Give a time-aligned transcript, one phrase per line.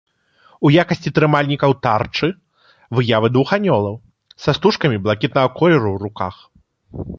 [0.67, 2.29] У якасці трымальнікаў тарчы
[2.99, 3.95] выявы двух анёлаў
[4.45, 6.35] са стужкамі блакітнага колеру ў руках.